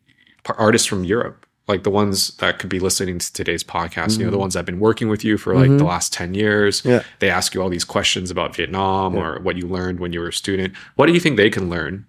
[0.58, 4.32] artists from Europe, like the ones that could be listening to today's podcast, you know,
[4.32, 6.90] the ones that have been working with you for like the last ten years, Mm-hmm.
[6.90, 7.04] Yeah.
[7.20, 10.30] they ask you all these questions about Vietnam or what you learned when you were
[10.30, 10.74] a student.
[10.96, 12.06] What do you think they can learn?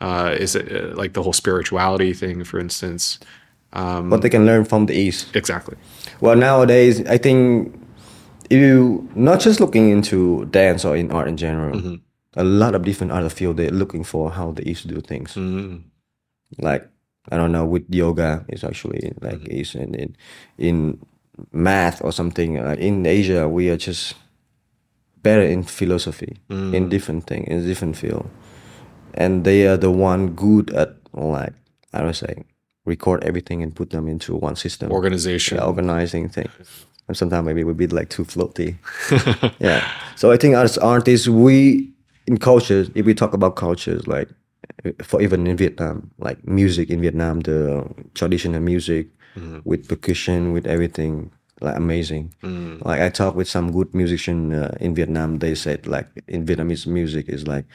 [0.00, 3.18] Uh, is it uh, like the whole spirituality thing, for instance?
[3.74, 5.34] Um, What they can learn from the East.
[5.36, 5.76] exactly.
[6.20, 7.74] Well, nowadays, I think
[8.60, 11.94] you not just looking into dance or in art in general, Mm-hmm.
[12.36, 15.34] a lot of different other field they're looking for how they used to do things.
[15.34, 15.82] Mm.
[16.58, 16.88] Like
[17.32, 19.78] I don't know, with yoga is actually like Mm-hmm.
[19.82, 20.16] And in
[20.58, 20.98] in
[21.52, 22.62] math or something.
[22.62, 24.14] Like in Asia, we are just
[25.22, 28.28] better in philosophy, in different thing, in different field,
[29.14, 31.54] and they are the one good at like
[31.92, 32.44] I don't say
[32.84, 35.56] record everything and put them into one system Organization.
[35.56, 36.48] yeah, organizing thing.
[37.08, 38.76] And sometimes maybe we'd be like too floaty.
[39.60, 39.86] yeah.
[40.16, 41.92] So I think as artists, we
[42.26, 44.28] in cultures, if we talk about cultures, like
[45.02, 49.08] for even in Vietnam, like music in Vietnam, the traditional music
[49.64, 52.32] with percussion, with everything, like amazing.
[52.84, 55.38] Like I talked with some good musician uh, in Vietnam.
[55.40, 57.66] They said like in Vietnamese music is like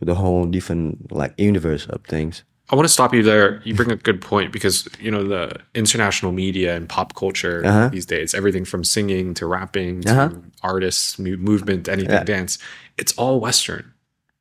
[0.00, 2.44] the whole different like universe of things.
[2.70, 3.62] I want to stop you there.
[3.64, 7.88] You bring a good point because you know the international media and pop culture Uh-huh.
[7.88, 10.28] these days, everything from singing to rapping to Uh-huh.
[10.62, 12.24] artists, mu- movement, anything Yeah.
[12.24, 12.58] dance,
[12.98, 13.84] it's all Western.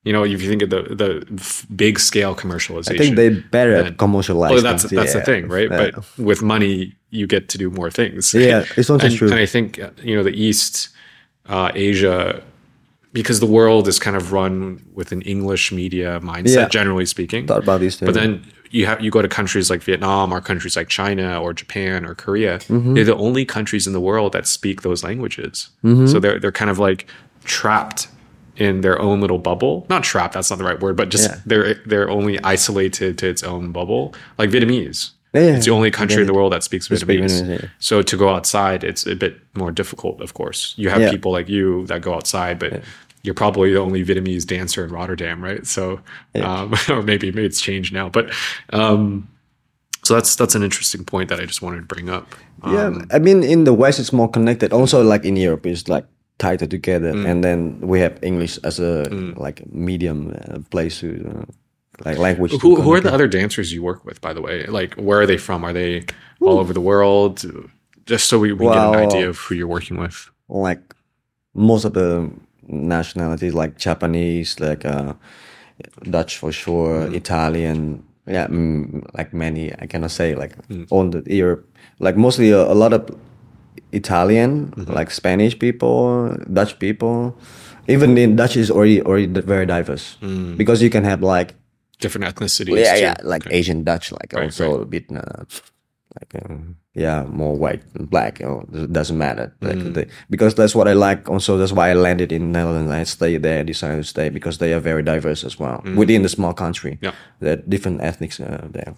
[0.03, 1.09] You know, if you think of the the
[1.39, 4.51] f- big scale commercialization, I think they're better at commercializing.
[4.53, 5.69] well, that's that's the thing, right?
[5.71, 5.77] Yeah.
[5.91, 8.33] But with money, you get to do more things.
[8.33, 9.29] Yeah, it's also and, true.
[9.31, 10.89] And I think you know the East,
[11.49, 12.41] uh, Asia,
[13.19, 14.55] because the world is kind of run
[14.99, 16.67] with an English media mindset, Yeah.
[16.79, 17.47] generally speaking.
[17.47, 18.07] thought about these things.
[18.09, 18.31] But then
[18.75, 22.13] you have you go to countries like Vietnam or countries like China or Japan or
[22.25, 22.53] Korea.
[22.59, 22.93] Mm-hmm.
[22.95, 25.69] They're the only countries in the world that speak those languages.
[25.83, 26.07] Mm-hmm.
[26.11, 27.01] So they're they're kind of like
[27.43, 28.01] trapped
[28.65, 29.85] in their own little bubble.
[29.89, 31.37] Not trapped, that's not the right word, but just Yeah.
[31.49, 34.13] they're they're only isolated to its own bubble.
[34.39, 35.11] Like Vietnamese.
[35.33, 37.41] Yeah, It's the only country in the world that speaks speak Vietnamese.
[37.41, 37.69] Vietnamese, yeah.
[37.79, 40.73] So to go outside, it's a bit more difficult, of course.
[40.77, 42.81] You have people like you that go outside, but
[43.27, 45.67] you're probably the only Vietnamese dancer in Rotterdam, right?
[45.67, 45.99] So,
[46.41, 48.33] um, or maybe maybe it's changed now, but
[48.73, 49.27] um,
[50.03, 52.33] so that's that's an interesting point that I just wanted to bring up.
[52.63, 54.71] Um, Yeah, I mean, in the West, it's more connected.
[54.73, 56.05] Also, like in Europe, it's like
[56.39, 57.29] tighter together, Mm.
[57.29, 59.03] and then we have English as a
[59.45, 61.45] like medium uh, place to uh,
[62.05, 62.53] like language.
[62.61, 64.65] Who, who are the other dancers you work with, by the way?
[64.67, 65.63] Like, where are they from?
[65.65, 66.05] Are they
[66.39, 67.43] all over the world?
[68.05, 70.29] Just so we, we get an idea of who you're working with.
[70.47, 70.81] like
[71.53, 72.29] most of the
[72.67, 75.13] nationalities, like Japanese, like uh,
[76.03, 77.15] Dutch for sure, Mm.
[77.15, 80.53] Italian, yeah, mm, like many, I cannot say like
[80.91, 81.65] on the Europe,
[81.99, 83.09] like mostly a, a lot of
[83.91, 87.37] Italian, like Spanish people, Dutch people.
[87.87, 90.17] Even in Dutch is already already very diverse
[90.57, 91.55] because you can have like
[91.99, 92.77] Different ethnicities.
[92.83, 93.01] yeah too.
[93.01, 95.45] yeah like Asian Dutch, like Right, also a bit uh,
[96.19, 98.39] like um, yeah more white and black.
[98.39, 99.93] You know, it doesn't matter like, Mm.
[99.93, 101.29] they, because that's what I like.
[101.29, 102.91] Also, that's why I landed in Netherlands.
[102.91, 106.29] I stayed there, decided to stay because they are very diverse as well within the
[106.29, 106.91] small country.
[106.91, 107.03] Mm.
[107.03, 107.11] Yeah.
[107.39, 108.95] there are different ethnics uh, there.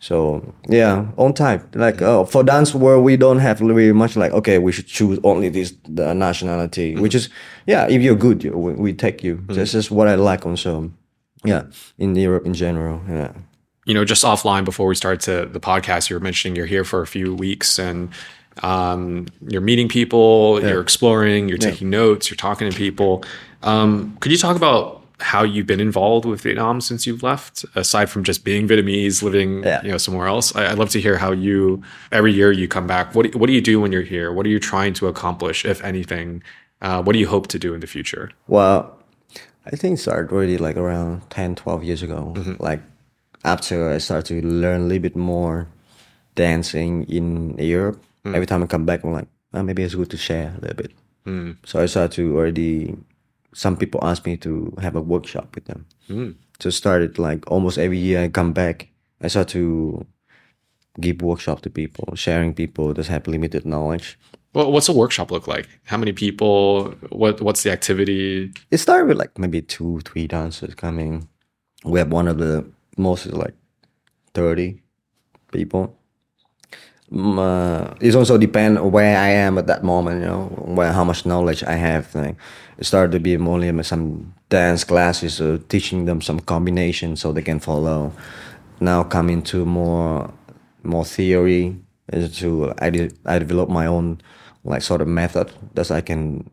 [0.00, 1.62] So yeah, on type.
[1.74, 5.18] Like uh, for dance world, we don't have really much like okay, we should choose
[5.22, 7.28] only this the nationality, which is
[7.66, 7.86] yeah.
[7.88, 9.42] If you're good, you, we, we take you.
[9.48, 10.90] This is what I like also.
[11.46, 11.64] Yeah,
[11.98, 13.00] in Europe in general.
[13.08, 13.32] Yeah.
[13.84, 16.84] You know, just offline before we start to the podcast, you were mentioning you're here
[16.84, 18.10] for a few weeks and
[18.62, 23.24] um, you're meeting people, you're exploring, you're taking notes, you're talking to people.
[23.62, 28.10] Um, could you talk about how you've been involved with Vietnam since you've left, aside
[28.10, 29.82] from just being Vietnamese, living Yeah.
[29.82, 30.54] you know somewhere else?
[30.54, 33.14] I, I'd love to hear how you every year you come back.
[33.14, 34.32] What do, what do you do when you're here?
[34.32, 36.42] What are you trying to accomplish, if anything?
[36.82, 38.30] Uh, what do you hope to do in the future?
[38.46, 38.98] Well,
[39.66, 42.34] I think it started already like around 10, 12 years ago.
[42.58, 42.82] Like
[43.44, 45.68] after I started to learn a little bit more
[46.34, 48.34] dancing in Europe, hmm.
[48.34, 50.76] every time I come back, I'm like, oh, maybe it's good to share a little
[50.76, 50.92] bit.
[51.24, 51.52] Hmm.
[51.64, 52.96] So I started to already,
[53.54, 55.86] some people ask me to have a workshop with them.
[56.08, 56.30] Hmm.
[56.60, 58.88] So started like almost every year I come back,
[59.20, 60.06] I start to
[61.00, 64.18] give workshop to people, sharing people that have limited knowledge.
[64.54, 65.68] Well, what's a workshop look like?
[65.84, 66.94] How many people?
[67.10, 68.52] What What's the activity?
[68.70, 71.28] it started with like maybe two, three dancers coming.
[71.84, 72.64] We have one of the
[72.96, 73.54] most is like
[74.32, 74.82] thirty
[75.52, 75.96] people.
[77.12, 81.04] Mm, uh, it also depend where I am at that moment, you know, where how
[81.04, 82.12] much knowledge I have.
[82.14, 82.36] Like,
[82.78, 87.42] it started to be only some dance classes, uh, teaching them some combination so they
[87.42, 88.12] can follow.
[88.80, 90.32] Now come into more
[90.82, 91.76] more theory.
[92.12, 94.20] To I de- I develop my own
[94.64, 96.50] like sort of method that I can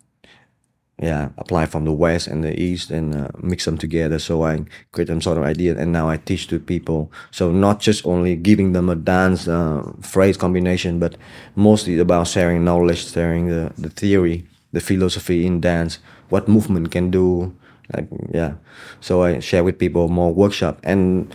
[1.01, 4.63] yeah apply from the west and the east and uh, mix them together so i
[4.91, 7.11] create some sort of idea and now i teach to people.
[7.31, 11.17] So not just only giving them a dance uh, phrase combination but
[11.55, 17.09] mostly about sharing knowledge sharing the, the theory the philosophy in dance what movement can
[17.11, 17.53] do
[17.93, 18.53] like yeah.
[19.01, 20.79] So i share with people more workshop.
[20.83, 21.33] And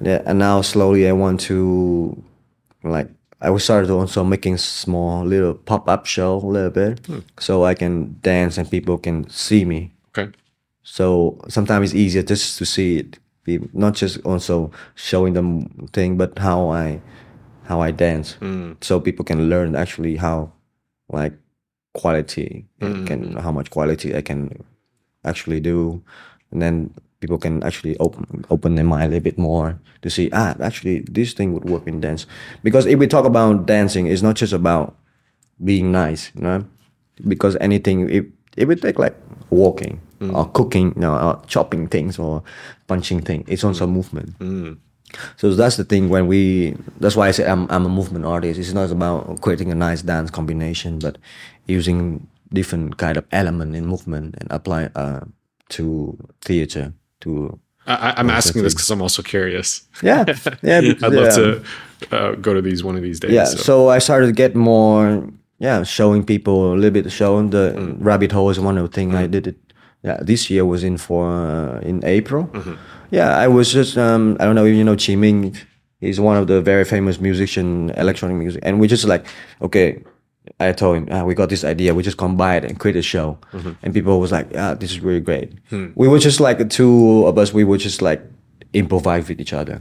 [0.00, 2.22] yeah, and now slowly i want to
[2.82, 3.08] like
[3.42, 7.18] I was started also making small little pop up show a little bit, hmm.
[7.40, 9.92] so I can dance and people can see me.
[10.16, 10.30] Okay.
[10.84, 16.16] So sometimes it's easier just to see it, be not just also showing them thing,
[16.16, 17.00] but how I
[17.64, 18.72] how I dance, hmm.
[18.80, 20.52] so people can learn actually how
[21.08, 21.34] like
[21.94, 23.04] quality hmm.
[23.06, 24.64] can how much quality I can
[25.24, 26.02] actually do,
[26.52, 30.26] and then people can actually open open their mind a little bit more to see
[30.34, 32.26] ah actually this thing would work in dance.
[32.66, 34.98] Because if we talk about dancing it's not just about
[35.62, 36.58] being nice you know?
[37.32, 38.24] Because anything if
[38.58, 39.14] it would take like
[39.48, 40.00] walking
[40.34, 42.42] or cooking you know, or chopping things or
[42.90, 44.34] punching things it's also movement.
[45.36, 48.58] So that's the thing when we that's why i say I'm, I'm a movement artist.
[48.58, 51.18] It's not about creating a nice dance combination but
[51.66, 55.20] using different kind of element in movement and apply uh,
[55.70, 59.82] to theater to I, I'm asking this because I'm also curious.
[60.02, 60.24] yeah.
[60.62, 61.64] Yeah because, I'd love to
[62.16, 63.32] uh, go to these one of these days.
[63.32, 63.56] yeah so.
[63.56, 68.32] so i started to get more yeah showing people a little bit showing the rabbit
[68.32, 69.56] hole is one of the things i did it
[70.02, 72.48] yeah this year was in for uh, in april.
[73.10, 75.56] Yeah i was just um i don't know if you know chi ming.
[76.00, 79.24] He's one of the very famous musician electronic music and we just like
[79.60, 80.02] okay
[80.58, 81.94] I told him, ah, we got this idea.
[81.94, 83.38] We just combine it and create a show.
[83.82, 85.52] And people was like, ah, this is really great.
[85.94, 87.52] We were just like the two of us.
[87.54, 88.20] We were just like
[88.72, 89.80] improvise with each other.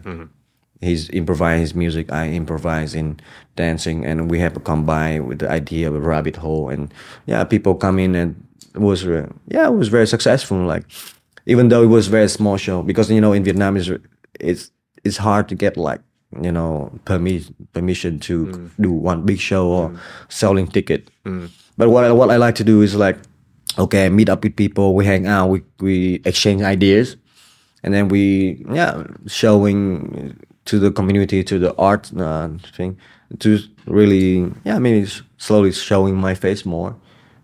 [0.81, 2.11] He's improvising his music.
[2.11, 3.19] I improvise in
[3.55, 6.69] dancing, and we have a combine with the idea of a rabbit hole.
[6.69, 6.91] And
[7.27, 8.35] yeah, people come in, and
[8.73, 10.57] it was uh, yeah, it was very successful.
[10.57, 10.83] Like
[11.45, 13.91] even though it was very small show, because you know in Vietnam is
[14.39, 14.71] it's
[15.03, 16.01] it's hard to get like
[16.41, 18.69] you know permi- permission to mm.
[18.79, 19.99] do one big show or mm.
[20.29, 21.09] selling ticket.
[21.25, 21.49] Mm.
[21.77, 23.17] But what I, what I like to do is like
[23.77, 27.17] okay, meet up with people, we hang out, we we exchange ideas,
[27.83, 32.97] and then we yeah showing to the community to the art uh, thing
[33.39, 36.95] to really yeah maybe s- slowly showing my face more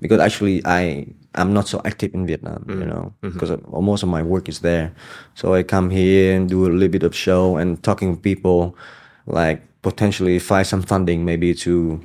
[0.02, 1.08] because actually I
[1.38, 4.60] I'm not so active in Vietnam you know because of- most of my work is
[4.60, 4.92] there.
[5.36, 8.76] So I come here and do a little bit of show and talking with people
[9.26, 12.00] like potentially find some funding maybe to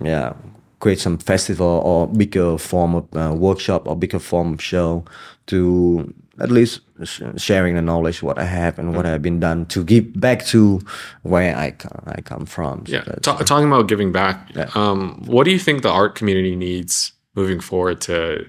[0.00, 0.32] yeah
[0.80, 5.04] create some festival or bigger form of uh, workshop or bigger form of show
[5.46, 9.64] to at least sh- sharing the knowledge what I have and what I've been done
[9.66, 10.80] to give back to
[11.22, 12.84] where I co- I come from.
[12.86, 14.36] So Yeah, Ta- talking about giving back.
[14.76, 18.44] Um, what do you think the art community needs moving forward to?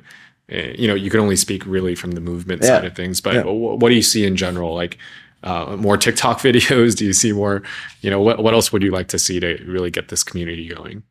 [0.51, 2.67] uh, You know, you can only speak really from the movement Yeah.
[2.79, 3.43] side of things, but Yeah.
[3.43, 4.75] wh- what do you see in general?
[4.75, 4.97] Like
[5.43, 6.95] uh, more TikTok videos?
[6.95, 7.61] Do you see more?
[8.01, 10.67] You know, what what else would you like to see to really get this community
[10.67, 11.03] going?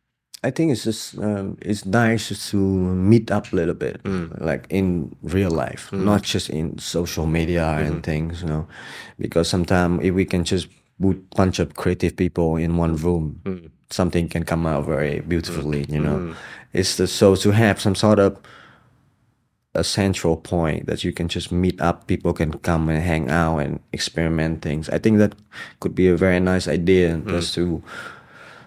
[0.46, 4.00] I think it's just um, it's nice to meet up a little bit,
[4.40, 8.66] like in real life, not just in social media and things, you know.
[9.18, 10.68] Because sometimes if we can just
[11.00, 13.40] put bunch of creative people in one room,
[13.94, 16.18] something can come out very beautifully, you know.
[16.18, 16.32] Mm-hmm.
[16.72, 18.38] It's the, so to have some sort of
[19.74, 23.58] a central point that you can just meet up, people can come and hang out
[23.58, 24.88] and experiment things.
[24.88, 25.34] I think that
[25.80, 27.28] could be a very nice idea mm.
[27.28, 27.82] just to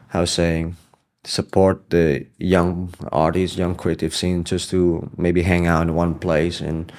[0.09, 0.75] how saying
[1.23, 6.61] support the young artists, young creative scene, just to maybe hang out in one place
[6.61, 6.91] and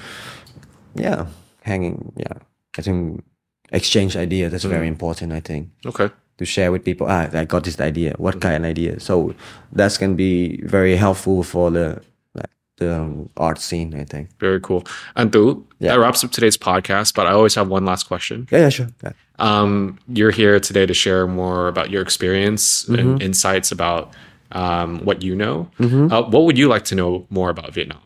[0.94, 1.26] yeah,
[1.62, 2.12] hanging.
[2.16, 2.36] Yeah,
[2.78, 3.24] I think
[3.72, 4.48] exchange idea.
[4.48, 4.94] That's very mm.
[4.96, 5.32] important.
[5.32, 6.10] I think Okay.
[6.38, 7.06] To share with people.
[7.08, 8.14] Ah, I got this idea.
[8.18, 9.00] What kind of idea?
[9.00, 9.34] So
[9.72, 12.00] that's can be very helpful for the
[12.78, 13.92] the um, art scene.
[14.00, 14.28] I think.
[14.40, 14.84] Very cool.
[15.16, 15.92] And Yeah.
[15.94, 17.14] that wraps up today's podcast.
[17.14, 18.46] But I always have one last question.
[18.52, 18.86] Yeah, yeah, sure.
[19.02, 19.12] Yeah.
[19.40, 22.94] Um, you're here today to share more about your experience Mm-hmm.
[23.00, 24.14] and insights about
[24.52, 25.68] um, what you know.
[25.80, 27.98] Uh, what would you like to know more about Vietnam?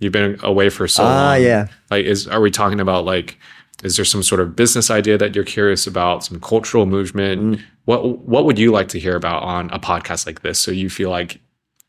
[0.00, 1.42] You've been away for so Ah, long.
[1.42, 1.66] yeah.
[1.90, 3.38] Like, is are we talking about like?
[3.82, 6.24] Is there some sort of business idea that you're curious about?
[6.24, 7.42] Some cultural movement?
[7.42, 7.62] Mm.
[7.84, 10.58] What What would you like to hear about on a podcast like this?
[10.58, 11.40] So you feel like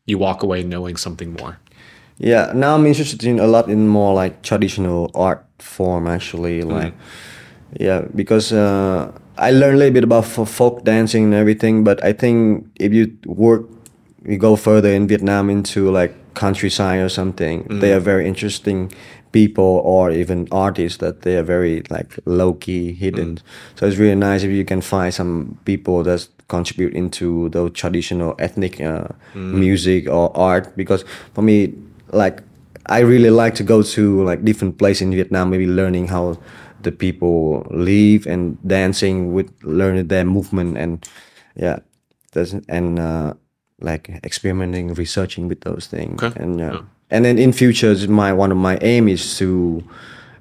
[0.06, 1.58] you walk away knowing something more.
[2.18, 6.94] Yeah, now I'm interested in a lot in more like traditional art form actually, like
[7.78, 12.12] yeah, because uh, I learned a little bit about folk dancing and everything, but I
[12.12, 13.66] think if you work,
[14.24, 18.90] you go further in Vietnam into like countryside or something, they are very interesting
[19.40, 23.38] people or even artists that they are very like low key hidden.
[23.76, 28.34] So it's really nice if you can find some people that contribute into the traditional
[28.38, 31.74] ethnic uh, music or art because for me
[32.12, 32.42] like
[32.88, 36.38] I really like to go to like different places in Vietnam, maybe learning how
[36.82, 41.06] the people live and dancing with learning their movement and
[41.54, 41.78] yeah,
[42.32, 43.34] that's and uh,
[43.80, 46.22] like experimenting, researching with those things.
[46.22, 46.42] Okay.
[46.42, 46.80] And yeah.
[47.10, 49.82] And then in future, my one of my aim is to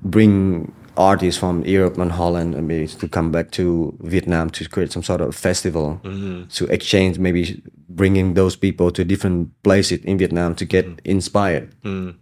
[0.02, 4.92] bring artists from Europe and Holland and maybe to come back to Vietnam to create
[4.92, 6.48] some sort of festival mm-hmm.
[6.48, 11.00] to exchange, maybe bringing those people to different places in Vietnam to get mm-hmm.
[11.06, 11.74] inspired.
[11.84, 12.16] Mm.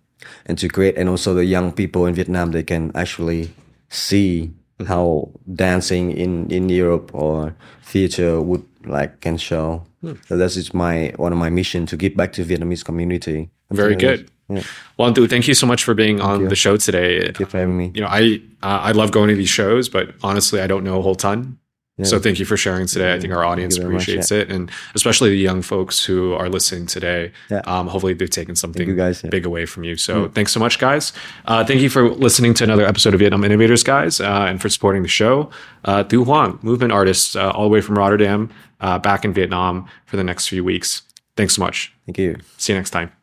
[0.46, 3.52] And to create, and also the young people in Vietnam they can actually
[3.90, 4.86] see mm-hmm.
[4.86, 9.86] how dancing in in Europe or theater would like can show.
[10.02, 10.14] Hmm.
[10.28, 13.50] So that's just my one of my mission to give back to Vietnamese community.
[13.72, 14.30] Very good.
[14.48, 14.64] Yeah.
[14.98, 17.22] Well, Tu, thank you so much for being on the show today.
[17.24, 17.92] Thank you for having me.
[17.96, 21.00] You know, I uh, I love going to these shows, but honestly, I don't know
[21.00, 21.58] a whole ton.
[22.04, 23.14] So thank you for sharing today.
[23.14, 26.34] I think our audience you very much, appreciates it, and especially the young folks who
[26.34, 27.32] are listening today.
[27.50, 27.60] Yeah.
[27.60, 29.24] Um, hopefully, they've taken something you, guys.
[29.24, 29.30] Yeah.
[29.30, 29.96] big away from you.
[29.96, 31.14] So thanks so much, guys.
[31.46, 34.68] Uh, thank you for listening to another episode of Vietnam Innovators, guys, uh, and for
[34.68, 35.50] supporting the show.
[35.86, 39.88] Uh, Tu Hoang, movement artist, uh, all the way from Rotterdam, uh, back in Vietnam
[40.06, 41.02] for the next few weeks.
[41.38, 41.94] Thanks so much.
[42.06, 42.36] Thank you.
[42.58, 43.15] See you next time.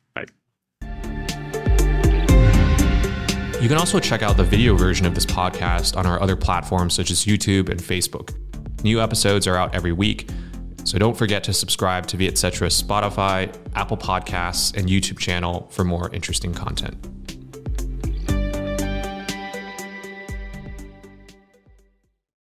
[3.63, 6.95] You can also check out the video version of this podcast on our other platforms
[6.95, 8.35] such as YouTube and Facebook.
[8.83, 10.29] New episodes are out every week,
[10.83, 16.11] so don't forget to subscribe to Vietcetera's Spotify, Apple Podcasts, and YouTube channel for more
[16.13, 16.97] interesting content.